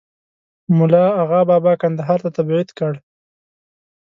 [0.77, 2.93] مُلا آغابابا کندهار ته تبعید کړ.